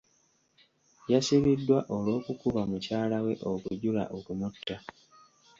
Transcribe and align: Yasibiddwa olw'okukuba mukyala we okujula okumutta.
Yasibiddwa 1.11 1.77
olw'okukuba 1.95 2.61
mukyala 2.71 3.17
we 3.25 3.33
okujula 3.51 4.03
okumutta. 4.17 4.77